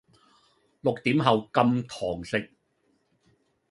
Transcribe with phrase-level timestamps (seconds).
[0.81, 2.51] 六點後禁堂食